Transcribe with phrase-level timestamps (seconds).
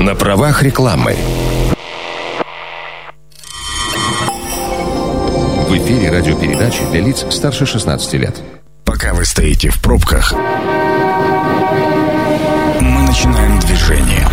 [0.00, 1.16] На правах рекламы.
[5.68, 8.42] В эфире радиопередачи для лиц старше 16 лет.
[8.84, 10.34] Пока вы стоите в пробках,
[12.80, 14.28] мы начинаем движение.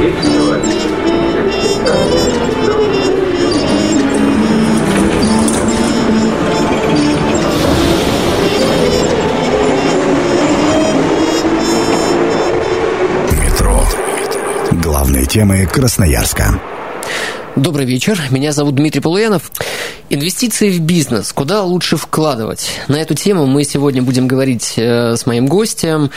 [0.00, 0.58] Метро.
[15.18, 16.60] Главные темы Красноярска.
[17.56, 18.22] Добрый вечер.
[18.30, 19.50] Меня зовут Дмитрий Полуянов.
[20.10, 21.32] Инвестиции в бизнес.
[21.32, 22.70] Куда лучше вкладывать?
[22.86, 26.12] На эту тему мы сегодня будем говорить э, с моим гостем.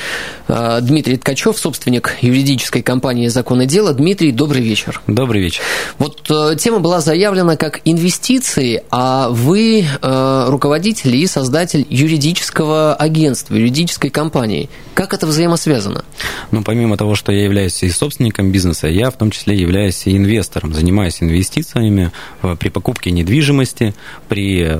[0.47, 3.91] Э, Дмитрий Ткачев, собственник юридической компании «Закон и дело».
[3.91, 5.01] Дмитрий, добрый вечер.
[5.07, 5.63] Добрый вечер.
[5.97, 6.20] Вот
[6.57, 14.69] тема была заявлена как инвестиции, а вы руководитель и создатель юридического агентства, юридической компании.
[14.93, 16.03] Как это взаимосвязано?
[16.51, 20.15] Ну, помимо того, что я являюсь и собственником бизнеса, я в том числе являюсь и
[20.15, 22.11] инвестором, занимаюсь инвестициями
[22.59, 23.93] при покупке недвижимости,
[24.27, 24.77] при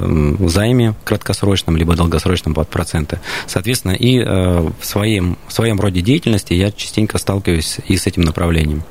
[0.48, 3.20] займе краткосрочном либо долгосрочном под проценты.
[3.48, 8.24] Соответственно, и э, в своем, в своем роде деятельности я частенько сталкиваюсь и с этим
[8.24, 8.84] направлением.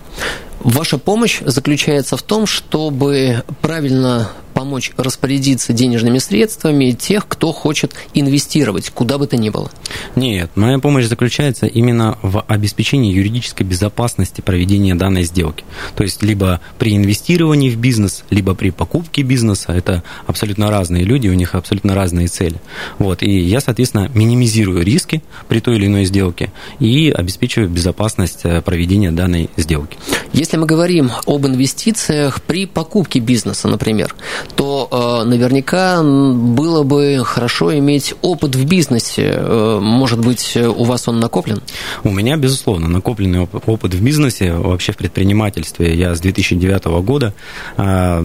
[0.61, 4.31] Ваша помощь заключается в том, чтобы правильно
[4.61, 9.71] помочь распорядиться денежными средствами тех, кто хочет инвестировать, куда бы то ни было?
[10.17, 15.65] Нет, моя помощь заключается именно в обеспечении юридической безопасности проведения данной сделки.
[15.97, 19.73] То есть либо при инвестировании в бизнес, либо при покупке бизнеса.
[19.73, 22.61] Это абсолютно разные люди, у них абсолютно разные цели.
[22.99, 28.61] Вот, и я, соответственно, минимизирую риски при той или иной сделке и обеспечиваю безопасность э,
[28.61, 29.97] проведения данной сделки.
[30.35, 34.15] Если мы говорим об инвестициях при покупке бизнеса, например,
[34.57, 39.33] то э, наверняка было бы хорошо иметь опыт в бизнесе.
[39.37, 41.61] Э, может быть, у вас он накоплен?
[42.05, 45.95] У меня, безусловно, накопленный опыт в бизнесе, вообще в предпринимательстве.
[45.95, 47.35] Я с 2009 года
[47.77, 48.23] э,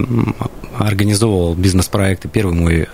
[0.78, 2.28] организовывал бизнес-проекты.
[2.28, 2.88] Первый мой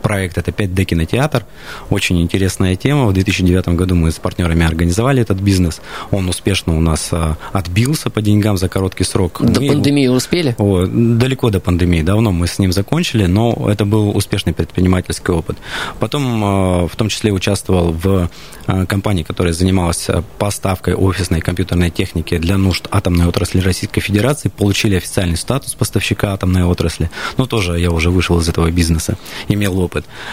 [0.00, 1.44] проект это 5D кинотеатр.
[1.90, 3.06] Очень интересная тема.
[3.06, 5.80] В 2009 году мы с партнерами организовали этот бизнес.
[6.10, 9.38] Он успешно у нас а, отбился по деньгам за короткий срок.
[9.40, 10.16] До мы пандемии его...
[10.16, 10.54] успели?
[10.58, 12.02] О, далеко до пандемии.
[12.02, 15.56] Давно мы с ним закончили, но это был успешный предпринимательский опыт.
[15.98, 18.30] Потом а, в том числе участвовал в
[18.66, 20.08] а, компании, которая занималась
[20.38, 24.48] поставкой офисной компьютерной техники для нужд атомной отрасли Российской Федерации.
[24.48, 27.10] Получили официальный статус поставщика атомной отрасли.
[27.36, 29.16] Но тоже я уже вышел из этого бизнеса.
[29.48, 29.89] Имел опыт.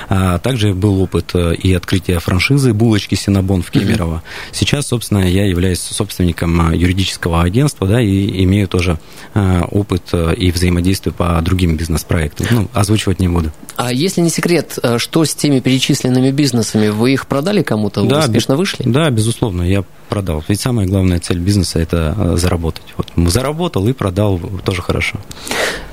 [0.10, 4.24] А также был опыт э, и открытия франшизы булочки Синабон в Кемерово.
[4.52, 9.00] Сейчас, собственно, я являюсь собственником э, юридического агентства, да, и имею тоже
[9.34, 12.48] э, опыт и взаимодействие по другим бизнес-проектам.
[12.52, 13.52] Ну, озвучивать не буду.
[13.76, 16.90] А если не секрет, что с теми перечисленными бизнесами?
[16.90, 18.04] Вы их продали кому-то?
[18.04, 18.84] Да, успешно вышли?
[18.86, 19.64] Да, безусловно.
[19.64, 20.44] Я продал.
[20.48, 22.84] Ведь самая главная цель бизнеса– это э, заработать.
[22.98, 25.20] Вот заработал и продал, тоже хорошо.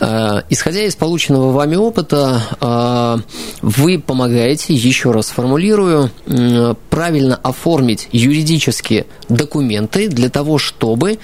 [0.00, 3.16] Э, исходя из полученного вами опыта, э,
[3.62, 6.10] вы помогаете, еще раз формулирую,
[6.90, 11.18] правильно оформить юридические документы для того, чтобы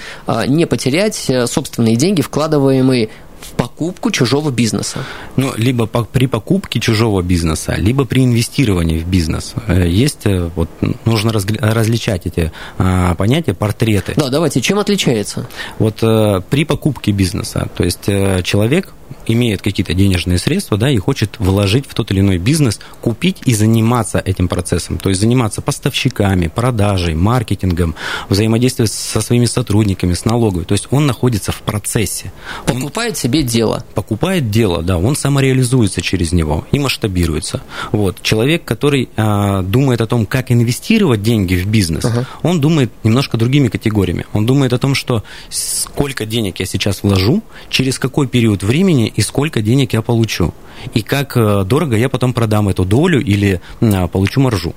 [0.47, 3.09] не потерять собственные деньги, вкладываемые
[3.41, 5.05] в покупку чужого бизнеса?
[5.37, 9.55] Ну, либо по, при покупке чужого бизнеса, либо при инвестировании в бизнес.
[9.67, 10.69] Э, есть, э, вот,
[11.05, 14.15] нужно разгля- различать эти а, понятия, портреты.
[14.17, 15.49] Да, давайте, чем отличается?
[15.79, 18.93] Вот а, при покупке бизнеса, то есть а, человек
[19.27, 23.55] имеет какие-то денежные средства, да, и хочет вложить в тот или иной бизнес, купить и
[23.55, 27.95] заниматься этим процессом, то есть заниматься поставщиками, продажей, маркетингом,
[28.29, 32.33] взаимодействие со своими сотрудниками, с налоговой, то есть он находится в процессе.
[32.67, 33.85] Покупает он себе дело.
[33.95, 37.63] Покупает дело, да, он самореализуется через него и масштабируется.
[37.93, 38.23] Вот.
[38.23, 42.27] Человек, который а, думает о том, как инвестировать деньги в бизнес, uh-huh.
[42.43, 44.27] он думает немножко другими категориями.
[44.33, 49.21] Он думает о том, что сколько денег я сейчас вложу, через какой период времени и
[49.23, 50.55] сколько денег я получу.
[50.95, 54.75] И как э, дорого я потом продам эту долю или а, получу маржу.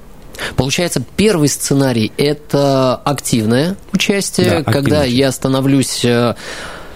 [0.55, 6.35] Получается, первый сценарий– это активное участие, да, когда я становлюсь э,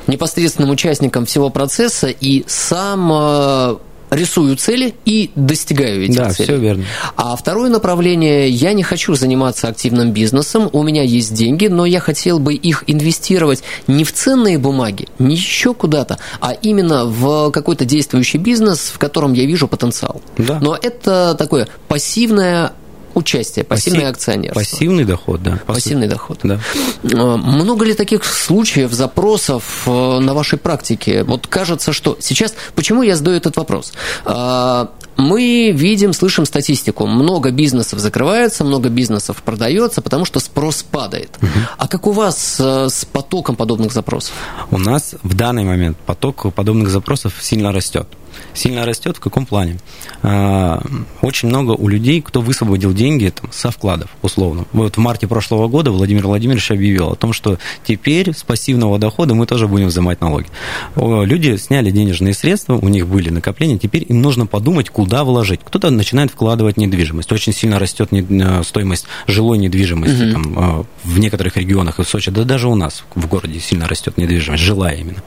[0.08, 3.78] непосредственным участником всего процесса и сам э,
[4.10, 6.46] рисую цели и достигаю этих да, целей.
[6.46, 6.86] все верно.
[7.16, 12.00] А второе направление, я не хочу заниматься активным бизнесом, у меня есть деньги, но я
[12.00, 17.86] хотел бы их инвестировать не в ценные бумаги, не еще куда-то, а именно в какой-то
[17.86, 20.22] действующий бизнес, в котором я вижу потенциал.
[20.38, 20.60] Да.
[20.62, 22.74] Но это такое пассивное
[23.18, 24.60] участие, пассивное Пассив, акционерство.
[24.60, 25.60] Пассивный доход, да.
[25.66, 26.40] Пассивный доход.
[26.44, 26.60] Да.
[27.04, 31.24] А, много ли таких случаев, запросов э, на вашей практике?
[31.24, 32.54] Вот кажется, что сейчас...
[32.76, 33.94] Почему я задаю этот вопрос?
[34.24, 37.08] А, мы видим, слышим статистику.
[37.08, 41.32] Много бизнесов закрывается, много бизнесов продается, потому что спрос падает.
[41.42, 41.50] Угу.
[41.78, 44.34] А как у вас э, с потоком подобных запросов?
[44.70, 48.08] У нас в данный момент поток подобных запросов сильно растет
[48.54, 49.18] сильно растет.
[49.18, 49.78] В каком плане?
[50.24, 50.82] А,
[51.22, 54.66] очень много у людей, кто высвободил деньги там, со вкладов, условно.
[54.74, 59.34] Вот в марте прошлого года Владимир Владимирович объявил о том, что теперь с пассивного дохода
[59.34, 60.48] мы тоже будем взимать налоги.
[60.96, 65.62] Люди сняли денежные средства, у них были накопления, теперь им нужно подумать, куда вложить.
[65.64, 67.32] Кто-то начинает вкладывать в недвижимость.
[67.32, 70.32] Очень сильно растет э, стоимость жилой недвижимости угу.
[70.32, 73.88] там, э, в некоторых регионах и в Сочи, да даже у нас в городе сильно
[73.88, 75.24] растет недвижимость, жилая именно.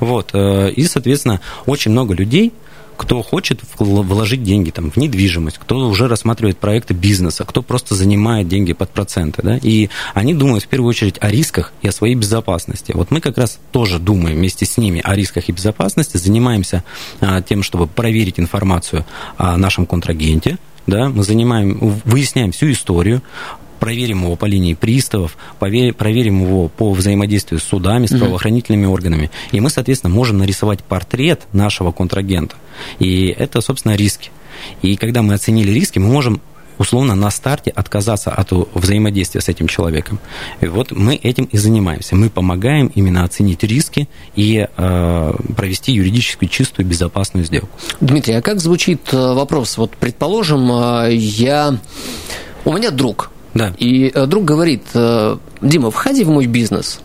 [0.00, 0.30] Вот.
[0.32, 2.51] Э, и, соответственно, очень много людей
[3.02, 8.46] кто хочет вложить деньги там, в недвижимость, кто уже рассматривает проекты бизнеса, кто просто занимает
[8.46, 9.42] деньги под проценты.
[9.42, 9.58] Да?
[9.60, 12.92] И они думают в первую очередь о рисках и о своей безопасности.
[12.94, 16.84] Вот мы как раз тоже думаем вместе с ними о рисках и безопасности, занимаемся
[17.20, 19.04] а, тем, чтобы проверить информацию
[19.36, 23.22] о нашем контрагенте, да, мы занимаем, выясняем всю историю,
[23.82, 29.28] проверим его по линии приставов, проверим его по взаимодействию с судами, с правоохранительными органами.
[29.50, 32.54] И мы, соответственно, можем нарисовать портрет нашего контрагента.
[33.00, 34.30] И это, собственно, риски.
[34.82, 36.40] И когда мы оценили риски, мы можем
[36.78, 40.20] условно на старте отказаться от взаимодействия с этим человеком.
[40.60, 42.14] И вот мы этим и занимаемся.
[42.14, 47.76] Мы помогаем именно оценить риски и э, провести юридически чистую, безопасную сделку.
[48.00, 49.76] Дмитрий, а как звучит э, вопрос?
[49.76, 51.80] Вот, предположим, э, я...
[52.64, 53.74] У меня друг, да.
[53.78, 57.00] И э, друг говорит, э, Дима, входи в мой бизнес.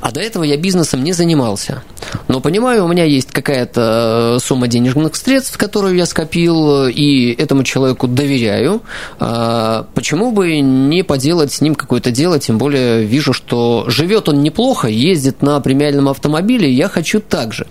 [0.00, 1.84] А до этого я бизнесом не занимался.
[2.26, 7.62] Но понимаю, у меня есть какая-то э, сумма денежных средств, которую я скопил, и этому
[7.62, 8.82] человеку доверяю.
[9.18, 14.88] Почему бы не поделать с ним какое-то дело, тем более вижу, что живет он неплохо,
[14.88, 17.66] ездит на премиальном автомобиле, я хочу так же.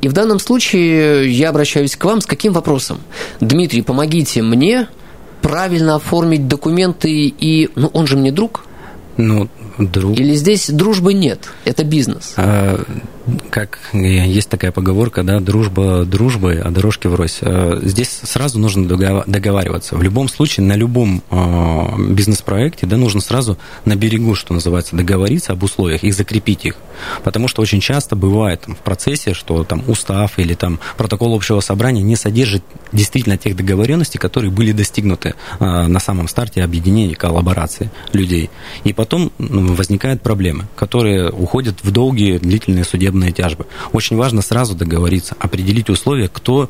[0.00, 3.00] И в данном случае я обращаюсь к вам с каким вопросом?
[3.40, 4.88] Дмитрий, помогите мне
[5.44, 7.70] правильно оформить документы и...
[7.76, 8.64] Ну, он же мне друг.
[9.18, 10.18] Ну, друг.
[10.18, 12.32] Или здесь дружбы нет, это бизнес?
[12.38, 12.82] А,
[13.50, 17.38] как есть такая поговорка, да, дружба дружбой, а дорожки врозь.
[17.40, 19.96] Э, здесь сразу нужно договариваться.
[19.96, 25.52] В любом случае, на любом э, бизнес-проекте, да, нужно сразу на берегу, что называется, договориться
[25.52, 26.76] об условиях и закрепить их.
[27.22, 31.60] Потому что очень часто бывает там, в процессе, что там устав или там протокол общего
[31.60, 32.62] собрания не содержит
[32.92, 38.50] действительно тех договоренностей, которые были достигнуты э, на самом старте объединения, коллаборации людей.
[38.84, 43.66] И потом возникают проблемы, которые уходят в долгие длительные судебные судебные тяжбы.
[43.92, 46.68] Очень важно сразу договориться, определить условия, кто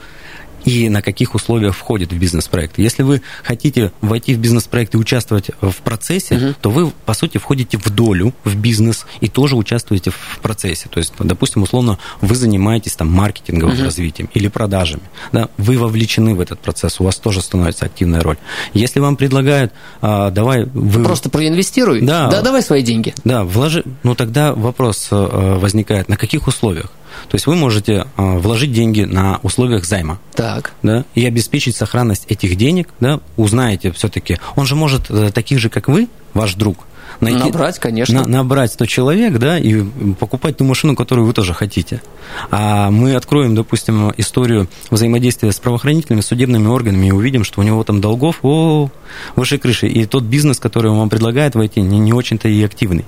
[0.65, 2.79] и на каких условиях входит в бизнес-проект.
[2.79, 6.55] Если вы хотите войти в бизнес-проект и участвовать в процессе, угу.
[6.61, 10.89] то вы, по сути, входите в долю в бизнес и тоже участвуете в процессе.
[10.89, 13.85] То есть, допустим, условно, вы занимаетесь там маркетинговым угу.
[13.85, 15.03] развитием или продажами.
[15.33, 18.37] Да, вы вовлечены в этот процесс, у вас тоже становится активная роль.
[18.73, 20.65] Если вам предлагают, а, давай...
[20.65, 21.05] Вы...
[21.05, 23.15] Просто проинвестируй, да, да, давай свои деньги.
[23.25, 23.85] Да, вложи...
[24.03, 26.91] Ну, тогда вопрос э, возникает, на каких условиях?
[27.29, 30.19] То есть вы можете а, вложить деньги на условиях займа.
[30.35, 30.73] Так.
[30.83, 34.39] Да, и обеспечить сохранность этих денег, да, узнаете все-таки.
[34.57, 36.79] Он же может э, таких же, как вы, ваш друг,
[37.21, 38.23] найти, набрать, конечно.
[38.23, 39.83] На, набрать 100 человек, да, и
[40.19, 42.03] покупать ту машину, которую вы тоже хотите.
[42.51, 47.83] А мы откроем, допустим, историю взаимодействия с правоохранительными, судебными органами и увидим, что у него
[47.85, 48.91] там долгов о,
[49.37, 49.89] выше крыши.
[49.89, 53.05] И тот бизнес, который он вам предлагает войти, не, не очень-то и активный.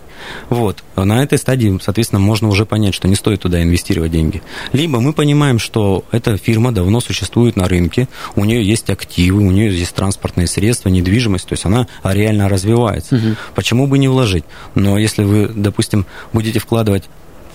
[0.48, 0.82] Вот.
[0.96, 4.42] На этой стадии, соответственно, можно уже понять, что не стоит туда инвестировать деньги.
[4.72, 9.50] Либо мы понимаем, что эта фирма давно существует на рынке, у нее есть активы, у
[9.50, 13.16] нее есть транспортные средства, недвижимость, то есть она реально развивается.
[13.16, 13.36] Угу.
[13.54, 14.44] Почему бы не вложить?
[14.74, 17.04] Но если вы, допустим, будете вкладывать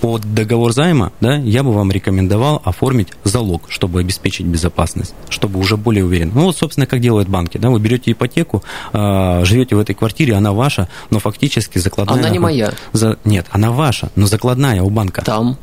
[0.02, 5.78] под договор займа, да, я бы вам рекомендовал оформить залог, чтобы обеспечить безопасность, чтобы уже
[5.78, 6.32] более уверен.
[6.34, 10.34] Ну вот, собственно, как делают банки, да, вы берете ипотеку, э, живете в этой квартире,
[10.34, 12.18] она ваша, но фактически закладная...
[12.18, 12.74] Она не моя.
[12.94, 15.22] За, нет, она ваша, но закладная у банка.
[15.22, 15.58] Там.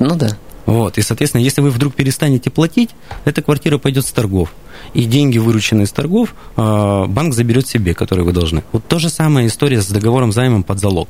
[0.00, 0.36] Ну да.
[0.68, 2.90] Вот, и, соответственно, если вы вдруг перестанете платить,
[3.24, 4.52] эта квартира пойдет с торгов.
[4.92, 8.62] И деньги, вырученные с торгов, э, банк заберет себе, которые вы должны.
[8.72, 11.08] Вот то же самая история с договором займом под залог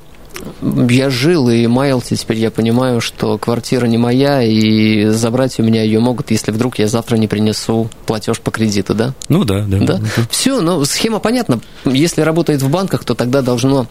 [0.89, 5.83] я жил и маялся, теперь я понимаю, что квартира не моя, и забрать у меня
[5.83, 9.15] ее могут, если вдруг я завтра не принесу платеж по кредиту, да?
[9.29, 9.79] Ну да, да.
[9.79, 10.01] да?
[10.31, 11.61] Все, ну схема понятна.
[11.85, 13.87] Если работает в банках, то тогда должно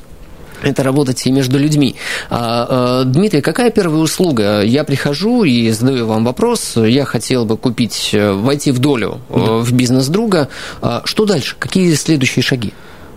[0.62, 1.96] это работать и между людьми.
[2.30, 4.62] А, а, Дмитрий, какая первая услуга?
[4.62, 6.78] Я прихожу и задаю вам вопрос.
[6.78, 9.36] Я хотел бы купить, э, войти в долю да.
[9.36, 10.50] Э, в бизнес друга.
[10.82, 11.56] А, что дальше?
[11.60, 12.74] Какие следующие шаги?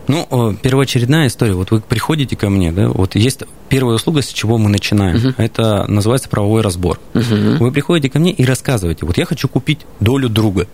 [0.09, 1.54] Ну, первоочередная история.
[1.54, 5.16] Вот вы приходите ко мне, да, вот есть первая услуга, с чего мы начинаем.
[5.16, 5.35] Uh-huh.
[5.37, 6.99] Это называется правовой разбор.
[7.14, 7.59] Uh-huh.
[7.59, 10.66] Вы приходите ко мне и рассказываете, вот я хочу купить долю друга.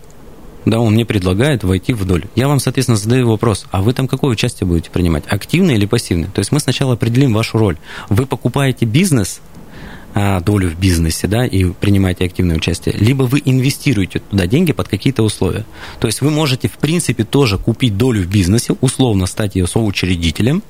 [0.69, 2.29] Да, он мне предлагает войти в долю.
[2.35, 6.29] Я вам, соответственно, задаю вопрос, а вы там какое участие будете принимать, активное или пассивное?
[6.29, 7.77] То есть мы сначала определим вашу роль.
[8.09, 9.39] Вы покупаете бизнес,
[10.13, 14.87] а, долю в бизнесе, да, и принимаете активное участие, либо вы инвестируете туда деньги под
[14.87, 15.63] какие-то условия.
[15.99, 20.63] То есть вы можете, в принципе, тоже купить долю в бизнесе, условно стать ее соучредителем,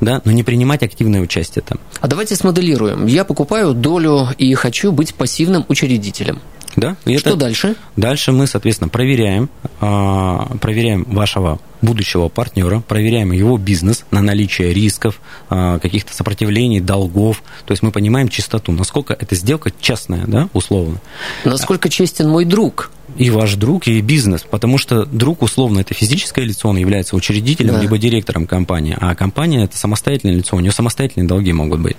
[0.00, 1.78] да, но не принимать активное участие там.
[2.00, 3.06] А давайте смоделируем.
[3.06, 6.40] Я покупаю долю и хочу быть пассивным учредителем.
[6.76, 6.96] Да?
[7.04, 7.38] И Что это...
[7.38, 7.76] дальше?
[7.96, 9.48] Дальше мы, соответственно, проверяем,
[9.80, 17.42] а, проверяем вашего будущего партнера, проверяем его бизнес на наличие рисков, а, каких-то сопротивлений, долгов.
[17.66, 21.00] То есть мы понимаем чистоту, насколько эта сделка честная, да, условно.
[21.44, 22.90] Насколько честен мой друг?
[23.16, 24.44] И ваш друг, и бизнес.
[24.48, 27.80] Потому что друг, условно, это физическое лицо, он является учредителем, да.
[27.80, 31.96] либо директором компании, а компания это самостоятельное лицо, у нее самостоятельные долги могут быть.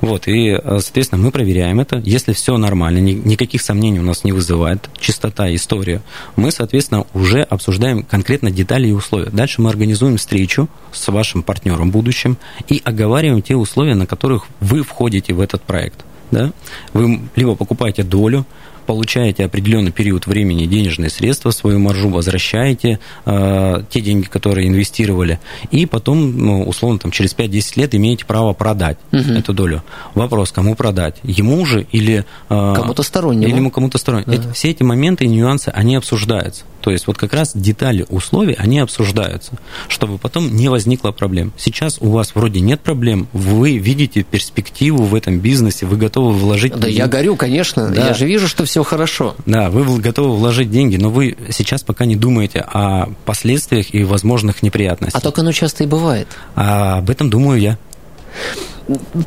[0.00, 1.98] Вот, и, э, соответственно, мы проверяем это.
[2.04, 6.02] Если все нормально, никаких сомнений у нас не вызывает, чистота, история,
[6.36, 9.30] мы, соответственно, уже обсуждаем конкретно детали и условия.
[9.30, 12.36] Дальше мы организуем встречу с вашим партнером будущим
[12.68, 16.04] и оговариваем те условия, на которых вы входите в этот проект.
[16.30, 16.52] Да?
[16.94, 18.46] Вы либо покупаете долю,
[18.82, 25.86] получаете определенный период времени денежные средства, свою маржу возвращаете, э, те деньги, которые инвестировали, и
[25.86, 29.32] потом, ну, условно, там, через 5-10 лет имеете право продать угу.
[29.32, 29.82] эту долю.
[30.14, 31.16] Вопрос, кому продать?
[31.22, 32.24] Ему же или...
[32.48, 33.48] Э, кому-то стороннему.
[33.48, 34.32] Или ему кому-то стороннему.
[34.32, 34.42] Да.
[34.42, 36.64] Эти, все эти моменты и нюансы, они обсуждаются.
[36.82, 39.52] То есть вот как раз детали условий, они обсуждаются,
[39.88, 41.52] чтобы потом не возникло проблем.
[41.56, 46.74] Сейчас у вас вроде нет проблем, вы видите перспективу в этом бизнесе, вы готовы вложить...
[46.74, 48.08] Да, я горю, конечно, да.
[48.08, 49.36] я же вижу, что все хорошо.
[49.46, 54.62] Да, вы готовы вложить деньги, но вы сейчас пока не думаете о последствиях и возможных
[54.62, 55.18] неприятностях.
[55.18, 56.26] А только оно часто и бывает.
[56.56, 57.78] А об этом думаю я.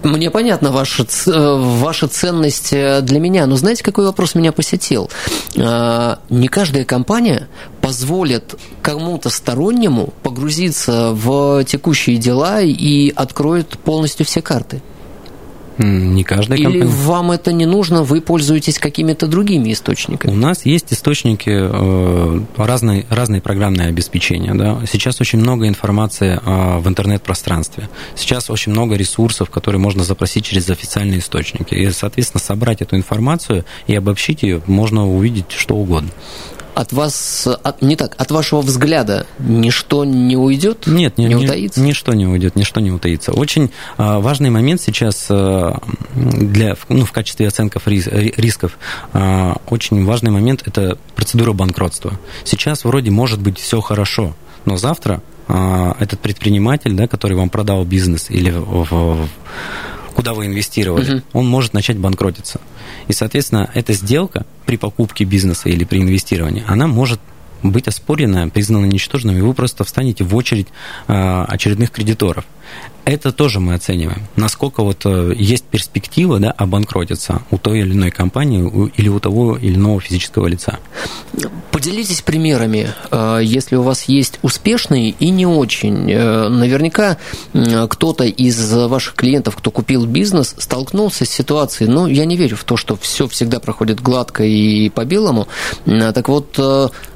[0.04, 5.10] Мне понятна ваша, э, ваша ценность э, для меня, но знаете, какой вопрос меня посетил?
[5.58, 7.48] А, не каждая компания
[7.82, 14.82] позволит кому-то стороннему погрузиться в текущие дела и откроет полностью все карты.
[15.77, 16.86] Не каждая Или компания.
[16.86, 20.32] вам это не нужно, вы пользуетесь какими-то другими источниками?
[20.32, 24.53] У нас есть источники э, разные, разные программные обеспечения.
[24.53, 24.82] Да?
[24.89, 27.89] Сейчас очень много информации э, в интернет-пространстве.
[28.15, 31.74] Сейчас очень много ресурсов, которые можно запросить через официальные источники.
[31.74, 36.10] И, соответственно, собрать эту информацию и обобщить ее можно увидеть что угодно
[36.75, 40.86] от вас, от, не так, от вашего взгляда ничто не уйдет?
[40.86, 41.79] Нет, не, не утаится?
[41.79, 43.32] Ничто не уйдет, ничто не утаится.
[43.32, 45.79] Очень а, важный момент сейчас а,
[46.13, 48.77] для, ну, в качестве оценки рис, рисков,
[49.13, 52.20] а, очень важный момент– это процедура банкротства.
[52.44, 57.86] Сейчас вроде может быть все хорошо, но завтра а, этот предприниматель, да, который вам продал
[57.86, 59.29] бизнес или в, в,
[60.16, 61.24] куда вы инвестировали, угу.
[61.34, 62.62] он может начать банкротиться.
[63.08, 67.20] И, соответственно, эта сделка при покупке бизнеса или при инвестировании, она может
[67.62, 70.68] быть оспорена, признана ничтожным, и вы просто встанете в очередь
[71.08, 72.46] а, очередных кредиторов.
[73.06, 74.24] Это тоже мы оцениваем.
[74.36, 79.58] Насколько вот э, есть перспектива да, обанкротиться у той или иной компании или у того
[79.58, 80.80] или иного физического лица.
[81.70, 86.12] Поделитесь примерами, э, если у вас есть успешные и не очень.
[86.12, 87.18] Э, наверняка
[87.54, 92.64] кто-то из ваших клиентов, кто купил бизнес, столкнулся с ситуацией, ну, я не верю в
[92.64, 95.48] то, что все всегда проходит гладко и по белому.
[95.86, 96.58] Так вот,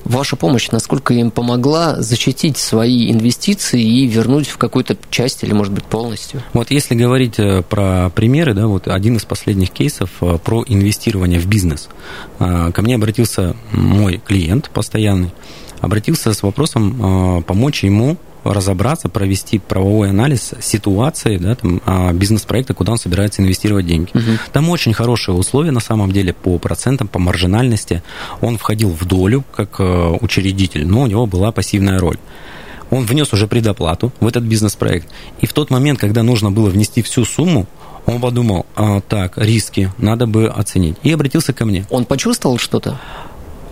[0.05, 5.73] ваша помощь, насколько им помогла защитить свои инвестиции и вернуть в какую-то часть или, может
[5.73, 6.41] быть, полностью?
[6.53, 11.39] Вот если говорить э, про примеры, да, вот один из последних кейсов э, про инвестирование
[11.39, 11.89] в бизнес.
[12.39, 15.31] Э, ко мне обратился мой клиент постоянный,
[15.81, 22.93] обратился с вопросом помочь ему разобраться, провести правовой анализ ситуации да, там, а, бизнес-проекта, куда
[22.93, 24.09] он собирается инвестировать деньги.
[24.13, 24.37] Угу.
[24.53, 28.01] Там очень хорошие условия на самом деле по процентам, по маржинальности.
[28.39, 29.79] Он входил в долю как
[30.21, 32.17] учредитель, но у него была пассивная роль.
[32.89, 35.07] Он внес уже предоплату в этот бизнес-проект.
[35.41, 37.67] И в тот момент, когда нужно было внести всю сумму,
[38.05, 40.97] он подумал, а, так, риски надо бы оценить.
[41.03, 41.85] И обратился ко мне.
[41.89, 42.99] Он почувствовал что-то?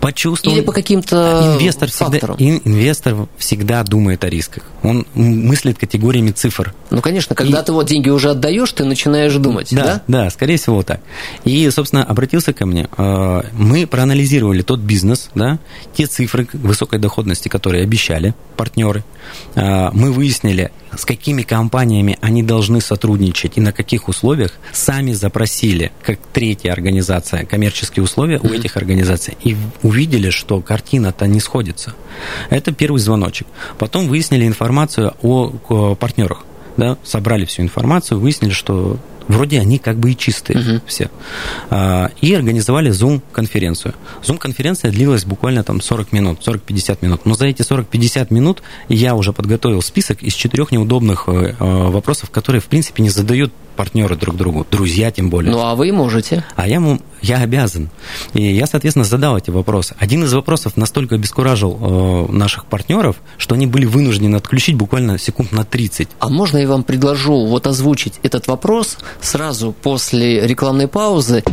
[0.08, 0.56] Почувствовал.
[0.56, 2.36] Или по каким-то инвестор факторам.
[2.36, 4.62] всегда, инвестор всегда думает о рисках.
[4.82, 6.72] Он мыслит категориями цифр.
[6.90, 7.64] Ну, конечно, когда и...
[7.64, 9.84] ты вот деньги уже отдаешь, ты начинаешь думать, да?
[9.84, 11.00] Да, да, скорее всего так.
[11.44, 12.88] И, собственно, обратился ко мне.
[12.96, 15.58] А, мы проанализировали тот бизнес, да,
[15.94, 19.04] те цифры высокой доходности, которые обещали партнеры.
[19.56, 25.92] А, мы выяснили, с какими компаниями они должны сотрудничать и на каких условиях, сами запросили,
[26.02, 31.94] как третья организация, коммерческие условия у этих организаций, и увидели, что картина-то не сходится.
[32.50, 33.46] Это первый звоночек.
[33.78, 36.44] Потом выяснили информацию о партнерах.
[36.76, 38.98] Да, собрали всю информацию, выяснили, что
[39.28, 40.80] вроде они как бы и чистые угу.
[40.86, 41.10] все.
[41.70, 43.94] А, и организовали Zoom-конференцию.
[44.22, 47.26] Zoom-конференция длилась буквально там 40 минут, 40-50 минут.
[47.26, 52.30] Но за эти 40-50 минут я уже подготовил список из четырех неудобных э, э, вопросов,
[52.30, 55.52] которые, в принципе, не задают партнеры друг другу, друзья тем более.
[55.52, 56.44] Ну, а вы можете.
[56.56, 56.82] А я,
[57.22, 57.90] я обязан.
[58.34, 59.94] И я, соответственно, задал эти вопросы.
[60.00, 65.52] Один из вопросов настолько обескуражил э, наших партнеров, что они были вынуждены отключить буквально секунд
[65.52, 66.08] на 30.
[66.18, 71.44] А можно я вам предложу вот озвучить этот вопрос сразу после рекламной паузы?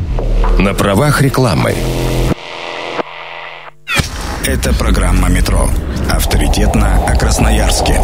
[0.58, 1.76] На правах рекламы.
[4.48, 5.70] Это программа «Метро».
[6.10, 8.00] Авторитетно о Красноярске.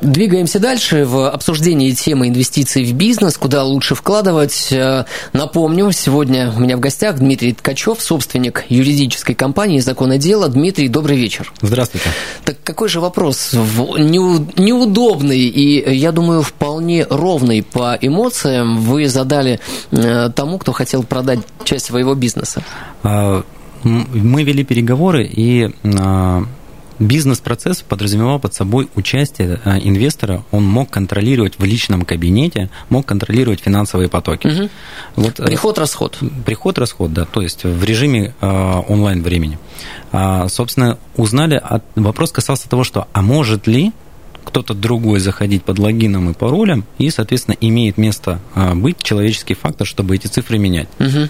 [0.00, 4.68] Двигаемся дальше в обсуждении темы инвестиций в бизнес, куда лучше вкладывать.
[4.70, 10.48] Э, напомню, сегодня у меня в гостях Дмитрий Ткачев, собственник юридической компании «Законное дело».
[10.48, 11.52] Дмитрий, добрый вечер.
[11.62, 12.08] Здравствуйте.
[12.44, 13.52] Так какой же вопрос?
[13.54, 19.60] Неудобный и, я думаю, вполне ровный по эмоциям вы задали
[19.92, 22.62] э, тому, кто хотел продать часть своего бизнеса.
[23.02, 23.42] А,
[23.82, 26.44] мы вели переговоры, и а,
[26.98, 33.60] Бизнес-процесс подразумевал под собой участие э, инвестора, он мог контролировать в личном кабинете, мог контролировать
[33.60, 34.46] финансовые потоки.
[34.46, 34.68] Угу.
[35.16, 36.18] Вот, Приход-расход.
[36.46, 39.58] Приход-расход, да, то есть в режиме э, онлайн времени.
[40.12, 43.92] А, собственно, узнали, от, вопрос касался того, что, а может ли
[44.44, 49.86] кто-то другой заходить под логином и паролем, и, соответственно, имеет место э, быть человеческий фактор,
[49.86, 50.88] чтобы эти цифры менять.
[50.98, 51.28] Угу.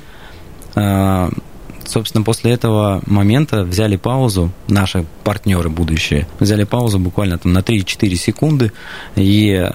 [1.86, 8.14] Собственно, после этого момента взяли паузу, наши партнеры будущие, взяли паузу буквально там на 3-4
[8.16, 8.72] секунды,
[9.14, 9.70] и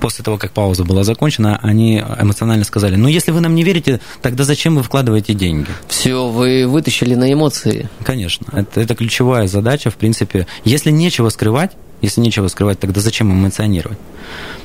[0.00, 4.00] после того, как пауза была закончена, они эмоционально сказали, ну, если вы нам не верите,
[4.22, 5.68] тогда зачем вы вкладываете деньги?
[5.88, 7.88] Все, вы вытащили на эмоции.
[8.02, 10.46] Конечно, это, это ключевая задача, в принципе.
[10.64, 13.98] Если нечего скрывать, если нечего скрывать, тогда зачем эмоционировать?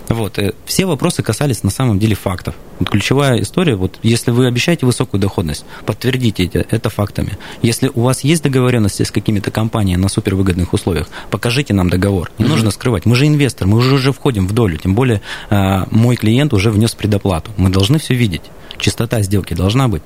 [0.09, 0.37] Вот.
[0.37, 2.55] Э, все вопросы касались на самом деле фактов.
[2.79, 7.37] Вот ключевая история, вот если вы обещаете высокую доходность, подтвердите это, это фактами.
[7.61, 12.31] Если у вас есть договоренности с какими-то компаниями на супервыгодных условиях, покажите нам договор.
[12.37, 12.49] Не mm-hmm.
[12.49, 13.05] нужно скрывать.
[13.05, 14.77] Мы же инвестор, мы уже, уже входим в долю.
[14.77, 17.51] Тем более э, мой клиент уже внес предоплату.
[17.57, 18.43] Мы должны все видеть
[18.77, 20.01] чистота сделки должна быть.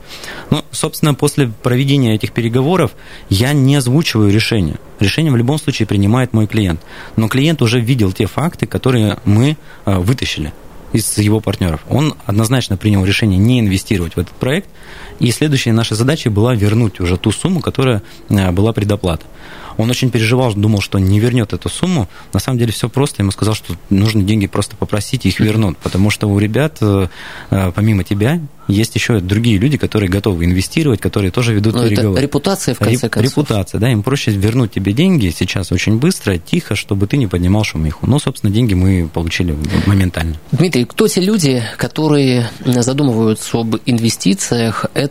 [0.50, 2.92] Ну, собственно, после проведения этих переговоров
[3.30, 4.78] я не озвучиваю решение.
[5.00, 6.82] Решение в любом случае принимает мой клиент.
[7.16, 10.54] Но клиент уже видел те факты, которые мы э, вытащили
[10.94, 11.82] из его партнеров.
[11.90, 14.70] Он однозначно принял решение не инвестировать в этот проект,
[15.20, 19.26] и следующая наша задача была вернуть уже ту сумму, которая э, была предоплата.
[19.80, 22.10] Он очень переживал, думал, что не вернет эту сумму.
[22.34, 23.22] На самом деле все просто.
[23.22, 25.78] Ему сказал, что нужно деньги просто попросить, их вернут.
[25.78, 27.08] Потому что у ребят, э,
[27.50, 32.14] помимо тебя, есть еще другие люди, которые готовы инвестировать, которые тоже ведут Но ну, переговоры.
[32.14, 33.32] Это репутация, в конце Реп, концов.
[33.32, 37.64] Репутация, да, им проще вернуть тебе деньги сейчас очень быстро, тихо, чтобы ты не поднимал
[37.64, 38.06] шумиху.
[38.06, 39.56] Но, собственно, деньги мы получили
[39.88, 40.36] моментально.
[40.52, 44.86] Дмитрий, кто те люди, которые задумываются об инвестициях?
[44.94, 45.09] Это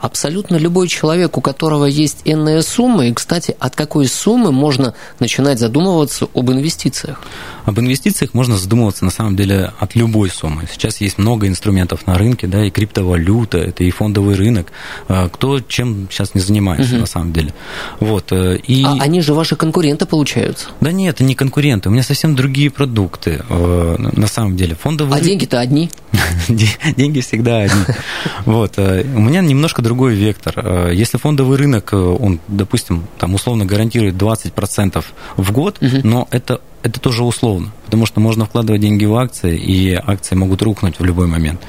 [0.00, 3.06] абсолютно любой человек, у которого есть энная сумма.
[3.06, 7.20] И, кстати, от какой суммы можно начинать задумываться об инвестициях?
[7.64, 10.66] Об инвестициях можно задумываться, на самом деле, от любой суммы.
[10.70, 14.72] Сейчас есть много инструментов на рынке, да, и криптовалюта, это и фондовый рынок.
[15.08, 17.00] А, кто чем сейчас не занимается, угу.
[17.00, 17.54] на самом деле.
[18.00, 18.82] Вот, э, и...
[18.84, 20.66] А они же ваши конкуренты получаются?
[20.80, 21.88] Да нет, это не конкуренты.
[21.88, 24.74] У меня совсем другие продукты, э, на самом деле.
[24.74, 25.18] Фондовый...
[25.18, 25.90] А деньги-то одни?
[26.48, 27.84] Деньги всегда одни.
[28.46, 28.74] Вот.
[28.78, 30.90] Э, у меня немножко другой вектор.
[30.90, 35.04] Если фондовый рынок, он, допустим, там условно гарантирует 20%
[35.36, 39.92] в год, но это это тоже условно, потому что можно вкладывать деньги в акции, и
[39.92, 41.60] акции могут рухнуть в любой момент.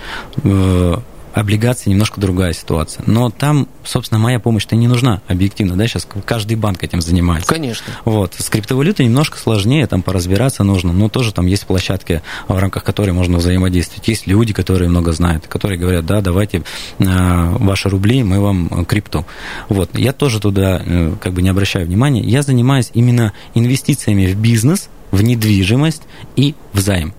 [1.33, 3.03] Облигации немножко другая ситуация.
[3.07, 7.47] Но там, собственно, моя помощь-то не нужна объективно, да, сейчас каждый банк этим занимается.
[7.47, 7.93] Конечно.
[8.05, 8.35] Вот.
[8.37, 13.11] С криптовалютой немножко сложнее, там поразбираться нужно, но тоже там есть площадки, в рамках которой
[13.11, 14.07] можно взаимодействовать.
[14.07, 16.63] Есть люди, которые много знают, которые говорят, да, давайте э,
[16.99, 19.25] ваши рубли, мы вам крипту.
[19.69, 19.97] Вот.
[19.97, 22.21] Я тоже туда э, как бы не обращаю внимания.
[22.21, 26.03] Я занимаюсь именно инвестициями в бизнес, в недвижимость
[26.35, 27.13] и в займ.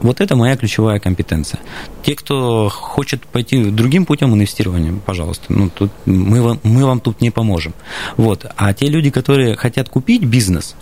[0.00, 1.60] Вот это моя ключевая компетенция.
[2.02, 7.20] Те, кто хочет пойти другим путем инвестирования, пожалуйста, ну, тут мы, вам, мы вам тут
[7.20, 7.74] не поможем.
[8.16, 8.46] Вот.
[8.56, 10.76] А те люди, которые хотят купить бизнес,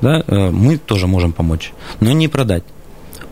[0.00, 2.64] да, э, мы тоже можем помочь, но не продать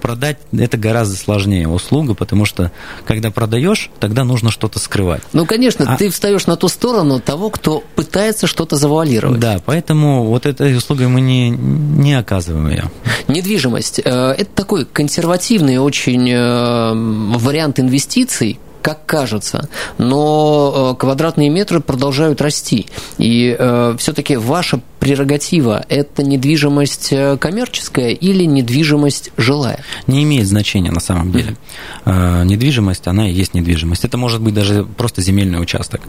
[0.00, 2.72] продать это гораздо сложнее услуга, потому что
[3.06, 5.22] когда продаешь, тогда нужно что-то скрывать.
[5.32, 5.96] Ну, конечно, а...
[5.96, 9.38] ты встаешь на ту сторону того, кто пытается что-то завуалировать.
[9.38, 12.90] Да, поэтому вот этой услугой мы не, не оказываем ее.
[13.28, 14.00] Недвижимость.
[14.04, 22.40] Э, это такой консервативный очень э, вариант инвестиций, как кажется, но э, квадратные метры продолжают
[22.40, 22.86] расти.
[23.18, 29.84] И э, все-таки ваша прерогатива– это недвижимость э, коммерческая или недвижимость жилая?
[30.06, 31.56] Не имеет значения на самом деле.
[32.04, 32.44] Mm-hmm.
[32.44, 34.04] Недвижимость, она и есть недвижимость.
[34.04, 36.00] Это может быть даже просто земельный участок.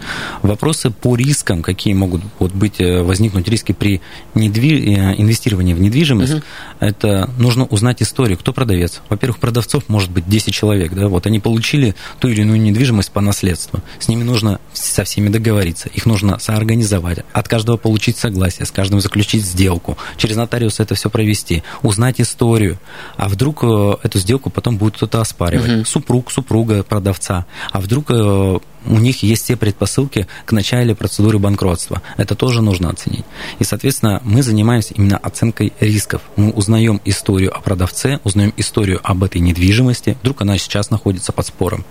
[0.42, 4.02] Вопросы по рискам, какие могут вот быть, возникнуть риски при
[4.36, 4.96] недви...
[5.18, 6.44] инвестировании в недвижимость, mm-hmm.
[6.80, 9.02] это нужно узнать историю, кто продавец.
[9.10, 13.22] Во-первых, продавцов может быть 10 человек, да, вот они получили ту или иную недвижимость по
[13.22, 13.82] наследству.
[14.00, 19.02] С ними нужно со всеми договориться, их нужно соорганизовать, от каждого получить согласие, с каждым
[19.02, 22.80] заключить сделку, через нотариуса это все провести, узнать историю.
[23.18, 25.72] А вдруг э, эту сделку потом будет кто-то оспаривать?
[25.72, 25.86] Угу.
[25.86, 27.46] Супруг, супруга продавца.
[27.72, 32.02] А вдруг э, у них есть все предпосылки к начале процедуры банкротства.
[32.18, 33.26] Это тоже нужно оценить.
[33.60, 36.22] И, соответственно, мы занимаемся именно оценкой рисков.
[36.36, 40.18] Мы узнаем историю о продавце, узнаем историю об этой недвижимости.
[40.22, 41.86] Вдруг она сейчас находится под спором.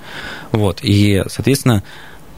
[0.52, 0.80] Вот.
[0.82, 1.82] И, соответственно,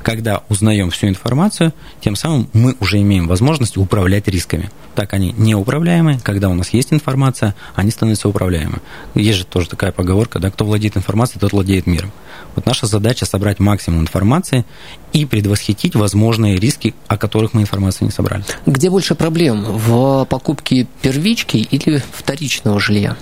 [0.03, 4.71] когда узнаем всю информацию, тем самым мы уже имеем возможность управлять рисками.
[4.95, 8.81] Так они неуправляемые, когда у нас есть информация, они становятся управляемыми.
[9.15, 12.12] Есть же тоже такая поговорка, да, кто владеет информацией, тот владеет миром.
[12.55, 14.67] Вот наша задача собрать максимум информации
[15.12, 18.45] и предвосхитить возможные риски, о которых мы информацию не собрали.
[18.67, 19.65] Где больше проблем?
[19.65, 23.17] В покупке первички или вторичного жилья,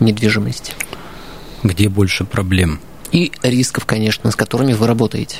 [0.00, 0.72] недвижимости?
[1.62, 2.80] Где больше проблем?
[3.12, 5.38] И рисков, конечно, с которыми вы работаете.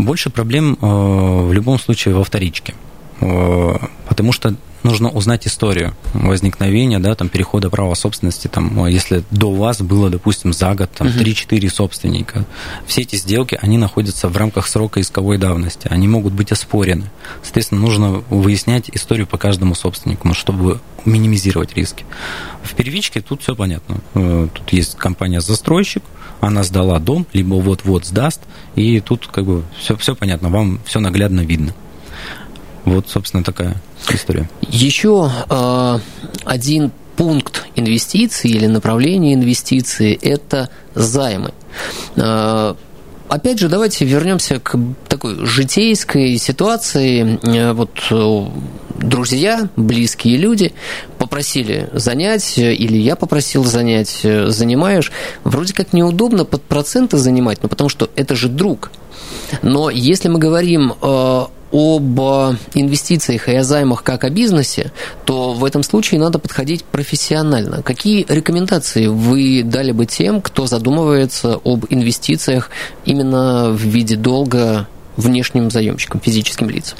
[0.00, 2.74] Больше проблем э, в любом случае во вторичке,
[3.20, 3.76] э,
[4.08, 9.80] потому что нужно узнать историю возникновения, да, там, перехода права собственности, там, если до вас
[9.80, 12.44] было, допустим, за год там, 3-4 собственника.
[12.86, 17.10] Все эти сделки, они находятся в рамках срока исковой давности, они могут быть оспорены.
[17.42, 22.04] Соответственно, нужно выяснять историю по каждому собственнику, чтобы минимизировать риски.
[22.62, 23.98] В первичке тут все понятно.
[24.14, 26.02] Э, тут есть компания-застройщик,
[26.40, 28.40] она сдала дом, либо вот-вот сдаст,
[28.74, 31.74] и тут как бы все, все понятно, вам все наглядно видно.
[32.84, 34.48] Вот, собственно, такая история.
[34.62, 35.98] Еще э,
[36.44, 41.52] один пункт инвестиций или направление инвестиций– это займы.
[42.16, 42.74] Э,
[43.28, 47.38] опять же, давайте вернемся к такой житейской ситуации.
[47.42, 48.46] Э, вот э,
[48.98, 50.72] друзья, близкие люди
[51.18, 55.12] попросили занять, или я попросил занять, э, занимаешь.
[55.44, 58.90] Вроде как неудобно под проценты занимать, но потому что это же друг.
[59.62, 60.94] Но если мы говорим
[61.72, 62.18] об
[62.74, 64.92] инвестициях и о займах как о бизнесе,
[65.24, 67.82] то в этом случае надо подходить профессионально.
[67.82, 72.70] Какие рекомендации вы дали бы тем, кто задумывается об инвестициях
[73.04, 76.98] именно в виде долга внешним заемщикам, физическим лицам?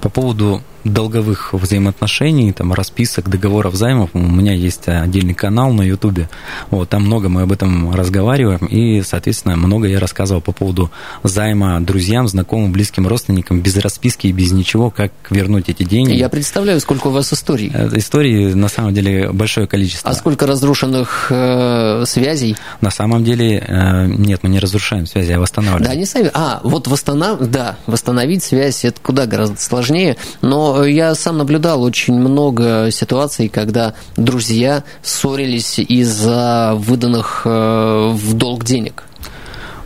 [0.00, 4.10] По поводу долговых взаимоотношений, там, расписок, договоров займов.
[4.12, 6.28] У меня есть отдельный канал на Ютубе.
[6.70, 8.66] Вот, там много мы об этом разговариваем.
[8.66, 10.90] И, соответственно, много я рассказывал по поводу
[11.22, 16.12] займа друзьям, знакомым, близким родственникам, без расписки и без ничего, как вернуть эти деньги.
[16.12, 17.70] Я представляю, сколько у вас историй.
[17.74, 20.10] Э, историй, на самом деле, большое количество.
[20.10, 22.56] А сколько разрушенных э, связей?
[22.80, 25.84] На самом деле, э, нет, мы не разрушаем связи, а восстанавливаем.
[25.84, 26.30] Да, они сами...
[26.34, 27.40] А, вот восстанов...
[27.50, 33.94] да, восстановить связь, это куда гораздо сложнее, но я сам наблюдал очень много ситуаций, когда
[34.16, 39.04] друзья ссорились из-за выданных э, в долг денег.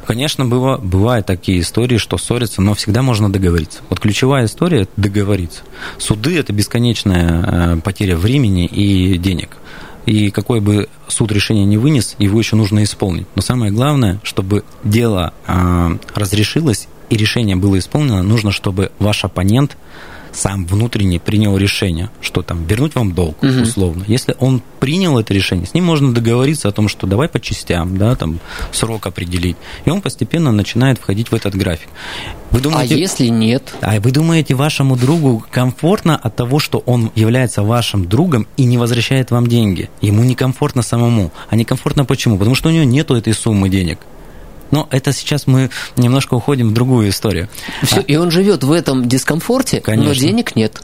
[0.07, 3.81] Конечно, было, бывают такие истории, что ссорятся, но всегда можно договориться.
[3.89, 5.63] Вот ключевая история– договориться.
[5.99, 9.57] Суды– это бесконечная э, потеря времени и денег.
[10.05, 13.27] И какой бы суд решение не вынес, его еще нужно исполнить.
[13.37, 19.77] Но самое главное, чтобы дело э, разрешилось и решение было исполнено, нужно, чтобы ваш оппонент
[20.33, 23.63] сам внутренне принял решение, что там вернуть вам долг, угу.
[23.63, 24.05] условно.
[24.07, 27.97] Если он принял это решение, с ним можно договориться о том, что давай по частям,
[27.99, 28.41] да, там
[28.73, 29.57] срок определить.
[29.85, 31.89] И он постепенно начинает входить в этот график.
[32.51, 33.75] Вы думаете, а если нет?
[33.81, 38.77] А вы думаете, вашему другу комфортно от того, что он является вашим другом и не
[38.77, 39.89] возвращает вам деньги?
[40.03, 41.33] Ему некомфортно самому.
[41.49, 42.37] А некомфортно почему?
[42.37, 43.99] Потому что у него нету этой суммы денег.
[44.73, 47.49] Но это сейчас мы немножко уходим в другую историю.
[47.83, 50.09] Все, а, и он живет в этом дискомфорте, конечно.
[50.09, 50.83] но денег нет.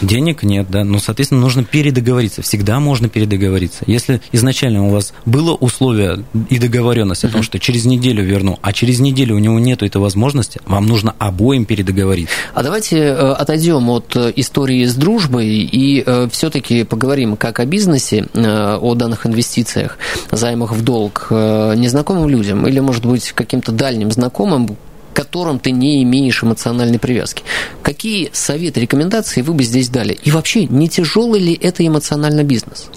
[0.00, 0.84] Денег нет, да.
[0.84, 2.42] Ну, соответственно, нужно передоговориться.
[2.42, 3.84] Всегда можно передоговориться.
[3.86, 8.72] Если изначально у вас было условие и договоренность о том, что через неделю верну, а
[8.72, 12.34] через неделю у него нет этой возможности, вам нужно обоим передоговориться.
[12.54, 17.66] А давайте э, отойдем от э, истории с дружбой и э, все-таки поговорим как о
[17.66, 19.98] бизнесе, о данных инвестициях,
[20.30, 24.76] займах в долг незнакомым людям или, может быть, каким-то дальним знакомым, к
[25.12, 27.44] которым ты не имеешь эмоциональной привязки.
[27.82, 30.18] Какие советы, рекомендации вы бы здесь дали?
[30.24, 32.90] И вообще, не тяжелый ли это эмоционально бизнес?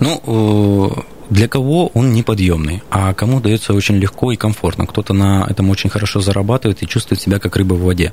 [0.00, 0.92] Ну,
[1.30, 4.86] для кого он неподъемный, а кому дается очень легко и комфортно.
[4.86, 8.12] Кто-то на этом очень хорошо зарабатывает и чувствует себя как рыба в воде.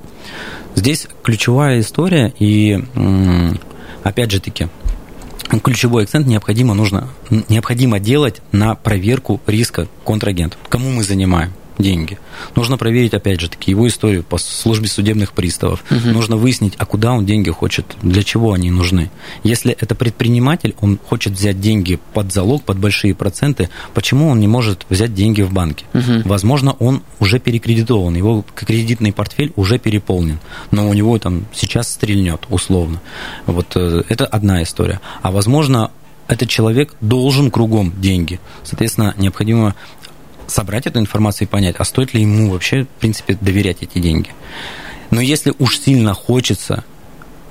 [0.75, 2.83] Здесь ключевая история, и
[4.03, 4.67] опять же таки,
[5.59, 7.09] ключевой акцент необходимо, нужно,
[7.49, 10.59] необходимо делать на проверку риска контрагентов.
[10.69, 11.53] Кому мы занимаем?
[11.77, 12.17] Деньги.
[12.55, 15.83] Нужно проверить, опять же, таки его историю по службе судебных приставов.
[15.89, 16.09] Угу.
[16.09, 19.11] Нужно выяснить, а куда он деньги хочет, для чего они нужны.
[19.43, 24.47] Если это предприниматель, он хочет взять деньги под залог, под большие проценты, почему он не
[24.47, 25.85] может взять деньги в банке?
[25.93, 26.21] Угу.
[26.25, 30.39] Возможно, он уже перекредитован, его кредитный портфель уже переполнен,
[30.71, 33.01] но у него там сейчас стрельнет, условно.
[33.45, 34.99] Вот э, это одна история.
[35.21, 35.91] А возможно,
[36.27, 38.39] этот человек должен кругом деньги.
[38.63, 39.75] Соответственно, необходимо
[40.47, 44.29] собрать эту информацию и понять, а стоит ли ему вообще, в принципе, доверять эти деньги.
[45.11, 46.83] Но если уж сильно хочется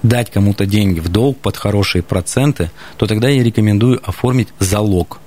[0.03, 5.21] дать кому-то деньги в долг под хорошие проценты, то тогда я рекомендую оформить залог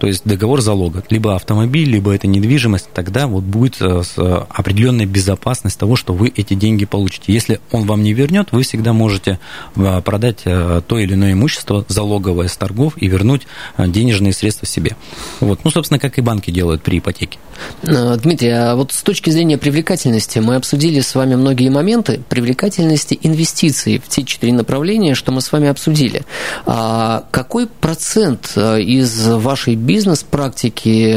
[0.00, 4.02] то есть договор залога, либо автомобиль, либо это недвижимость, тогда вот будет э,
[4.48, 7.34] определенная безопасность того, что вы эти деньги получите.
[7.34, 9.38] Если он вам не вернет, вы всегда можете
[9.76, 14.96] э, продать э, то или иное имущество залоговое с торгов и вернуть денежные средства себе.
[15.40, 15.60] Вот.
[15.64, 17.38] Ну, собственно, как и банки делают при ипотеке.
[17.82, 23.98] Дмитрий, а вот с точки зрения привлекательности мы обсудили с вами многие моменты привлекательности инвестиций
[23.98, 26.22] в те четыре направления, что мы с вами обсудили.
[26.64, 29.89] А какой процент из вашей бизнес-практики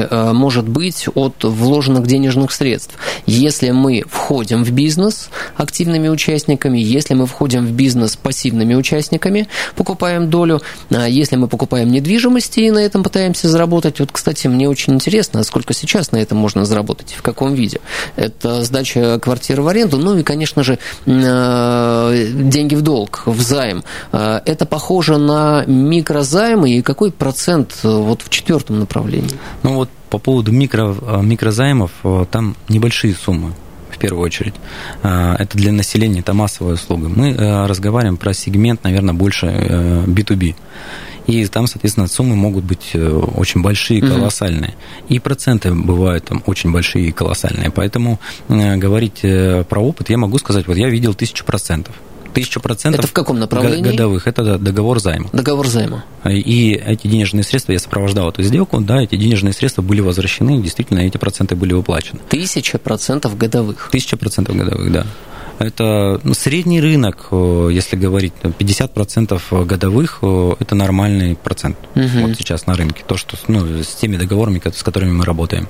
[0.09, 2.95] э, может быть от вложенных денежных средств.
[3.25, 10.29] Если мы входим в бизнес активными участниками, если мы входим в бизнес пассивными участниками, покупаем
[10.29, 14.93] долю, а если мы покупаем недвижимости и на этом пытаемся заработать, вот, кстати, мне очень
[14.93, 17.79] интересно, а сколько сейчас на этом можно заработать, в каком виде.
[18.15, 23.83] Это сдача квартиры в аренду, ну и, конечно же, э, деньги в долг, в займ.
[24.11, 29.29] Э, это похоже на микрозаймы, и какой процент вот в четвертом четвертом направлении?
[29.63, 33.53] Ну вот по поводу микро, э, микрозаймов, э, там небольшие суммы
[33.91, 34.55] в первую очередь.
[35.03, 37.09] Э, это для населения, это массовая услуга.
[37.09, 37.35] Мы
[37.67, 40.55] разговариваем про сегмент, наверное, больше B2B.
[41.25, 44.71] И там, соответственно, суммы могут быть очень большие, колоссальные.
[44.71, 47.71] mm И проценты бывают там очень большие и колоссальные.
[47.71, 49.21] Поэтому говорить
[49.69, 51.95] про опыт я могу сказать, вот я видел тысячу процентов
[52.33, 52.99] тысячу процентов.
[52.99, 53.83] Это в каком направлении?
[53.91, 54.27] Годовых.
[54.27, 55.29] Это договор займа.
[55.31, 56.03] Договор займа.
[56.25, 60.99] И эти денежные средства, я сопровождал эту сделку, да, эти денежные средства были возвращены, действительно,
[60.99, 62.19] эти проценты были выплачены.
[62.29, 63.89] Тысяча процентов годовых.
[63.91, 65.05] Тысяча процентов годовых, да.
[65.59, 70.19] Это ну, средний рынок, э, если говорить, 50% годовых–
[70.59, 72.27] это нормальный процент угу.
[72.27, 73.03] вот сейчас на рынке.
[73.07, 75.67] То, что ну, с теми договорами, с которыми мы работаем.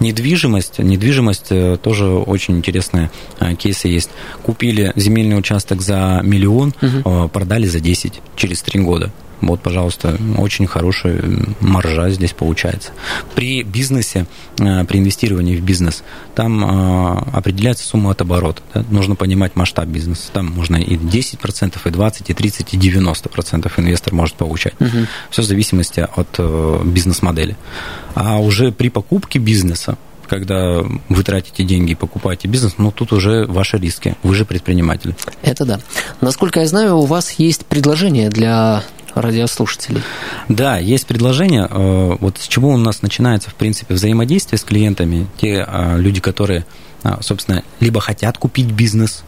[0.00, 4.10] Недвижимость, недвижимость э, тоже очень интересные э, кейсы есть.
[4.42, 7.28] Купили земельный участок за миллион, угу.
[7.28, 9.12] продали за 10 через 3 года.
[9.42, 11.20] Вот, пожалуйста, очень хорошая
[11.60, 12.92] маржа здесь получается.
[13.34, 14.26] При бизнесе,
[14.58, 16.04] э, при инвестировании в бизнес,
[16.36, 18.62] там э, определяется сумма от оборота.
[18.72, 18.84] Да?
[18.88, 20.30] Нужно понимать масштаб бизнеса.
[20.32, 24.74] Там можно и 10%, и 20%, и 30%, и 90% инвестор может получать.
[24.80, 25.06] Угу.
[25.30, 27.56] Все в зависимости от э, бизнес-модели.
[28.14, 29.98] А уже при покупке бизнеса,
[30.32, 34.16] когда вы тратите деньги и покупаете бизнес, ну тут уже ваши риски.
[34.22, 35.14] Вы же предприниматель.
[35.42, 35.78] Это да.
[36.22, 38.82] Насколько я знаю, у вас есть предложение для
[39.14, 40.00] радиослушателей.
[40.48, 41.68] Да, есть предложение.
[41.68, 45.26] Э, вот с чего у нас начинается, в принципе, взаимодействие с клиентами.
[45.36, 46.64] Те э, люди, которые,
[47.04, 49.24] э, собственно, либо хотят купить бизнес,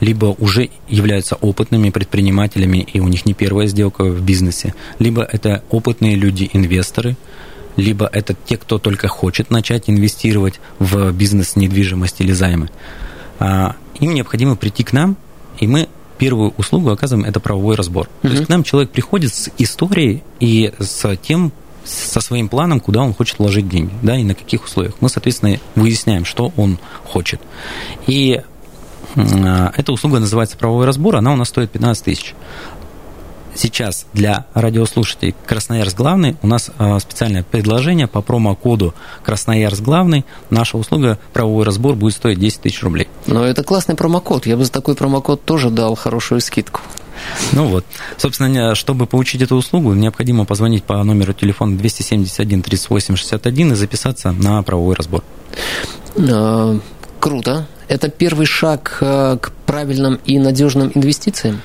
[0.00, 5.62] либо уже являются опытными предпринимателями, и у них не первая сделка в бизнесе, либо это
[5.70, 7.16] опытные люди-инвесторы,
[7.76, 12.70] либо это те, кто только хочет начать инвестировать в бизнес, недвижимость или займы.
[13.40, 15.16] Им необходимо прийти к нам,
[15.58, 18.06] и мы первую услугу оказываем, это правовой разбор.
[18.06, 18.28] Mm-hmm.
[18.28, 21.52] То есть к нам человек приходит с историей и с тем,
[21.84, 24.94] со своим планом, куда он хочет вложить деньги, да, и на каких условиях.
[25.00, 27.40] Мы, соответственно, выясняем, что он хочет.
[28.06, 28.40] И
[29.16, 32.34] эта услуга называется правовой разбор, она у нас стоит 15 тысяч
[33.54, 40.24] сейчас для радиослушателей Красноярск главный у нас а, специальное предложение по промокоду Красноярск главный.
[40.50, 43.08] Наша услуга правовой разбор будет стоить 10 тысяч рублей.
[43.26, 44.46] Но это классный промокод.
[44.46, 46.80] Я бы за такой промокод тоже дал хорошую скидку.
[47.52, 47.84] Ну вот.
[48.16, 54.32] Собственно, чтобы получить эту услугу, необходимо позвонить по номеру телефона 271 38 61 и записаться
[54.32, 55.22] на правовой разбор.
[56.16, 56.78] А,
[57.20, 57.66] круто.
[57.88, 61.60] Это первый шаг а, к правильным и надежным инвестициям?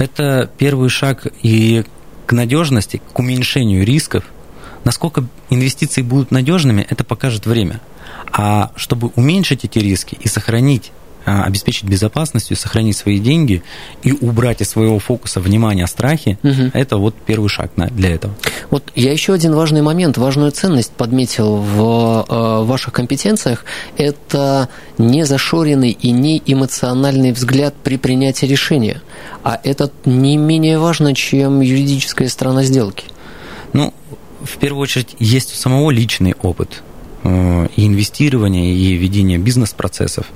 [0.00, 1.84] Это первый шаг и
[2.24, 4.24] к надежности, к уменьшению рисков.
[4.82, 7.82] Насколько инвестиции будут надежными, это покажет время.
[8.32, 10.90] А чтобы уменьшить эти риски и сохранить
[11.44, 13.62] обеспечить безопасностью, сохранить свои деньги
[14.02, 16.70] и убрать из своего фокуса внимания страхи, угу.
[16.72, 18.34] это вот первый шаг для этого.
[18.70, 23.64] Вот я еще один важный момент, важную ценность подметил в э, ваших компетенциях.
[23.96, 29.02] Это не зашоренный и не эмоциональный взгляд при принятии решения.
[29.42, 33.04] А это не менее важно, чем юридическая сторона сделки.
[33.72, 33.94] Ну,
[34.42, 36.82] в первую очередь, есть у самого личный опыт
[37.22, 40.26] и инвестирование, и ведение бизнес-процессов,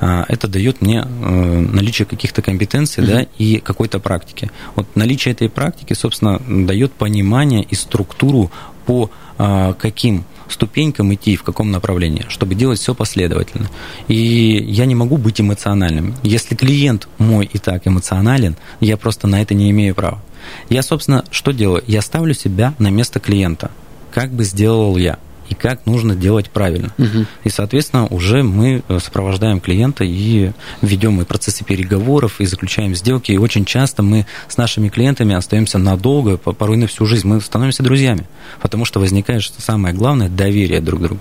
[0.00, 3.06] э, это дает мне э, наличие каких-то компетенций mm-hmm.
[3.06, 4.50] да, и какой-то практики.
[4.74, 8.50] Вот наличие этой практики, собственно, дает понимание и структуру
[8.86, 13.68] по каким ступенькам идти, в каком направлении, чтобы делать все последовательно.
[14.08, 16.14] И я не могу быть эмоциональным.
[16.22, 20.22] Если клиент мой и так эмоционален, я просто на это не имею права.
[20.68, 21.82] Я, собственно, что делаю?
[21.86, 23.70] Я ставлю себя на место клиента.
[24.12, 25.18] Как бы сделал я?
[25.48, 26.92] И как нужно делать правильно.
[26.98, 27.26] Угу.
[27.44, 30.52] И, соответственно, уже мы э, сопровождаем клиента и
[30.82, 33.32] ведем и процессы переговоров, и заключаем сделки.
[33.32, 37.26] И очень часто мы с нашими клиентами остаемся надолго, порой на всю жизнь.
[37.26, 38.26] Мы становимся друзьями,
[38.60, 41.20] потому что возникает, что самое главное, доверие друг к другу.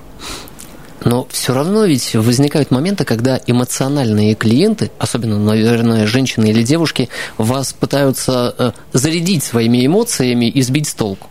[1.05, 7.73] Но все равно ведь возникают моменты, когда эмоциональные клиенты, особенно, наверное, женщины или девушки, вас
[7.73, 11.29] пытаются э, зарядить своими эмоциями и сбить с толку.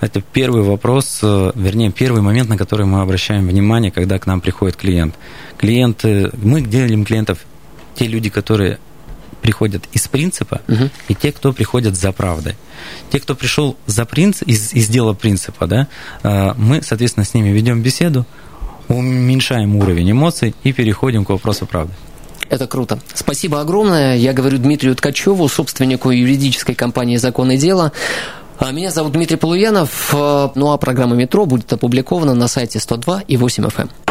[0.00, 4.40] Это первый вопрос, э, вернее, первый момент, на который мы обращаем внимание, когда к нам
[4.40, 5.14] приходит клиент.
[5.56, 7.38] Клиенты, мы делим клиентов
[7.96, 8.78] те люди, которые
[9.42, 10.90] приходят из принципа, угу.
[11.08, 12.56] и те, кто приходят за правдой.
[13.10, 15.88] Те, кто пришел за принцип, из, из дела принципа, да,
[16.22, 18.26] э, мы, соответственно, с ними ведем беседу,
[18.88, 21.92] уменьшаем уровень эмоций и переходим к вопросу правды.
[22.48, 22.98] Это круто.
[23.14, 24.16] Спасибо огромное.
[24.16, 27.92] Я говорю Дмитрию Ткачеву, собственнику юридической компании «Закон и дело».
[28.58, 30.12] А, меня зовут Дмитрий Полуянов.
[30.14, 34.07] А, ну а программа «Метро» будет опубликована на сайте 102 и 8 FM.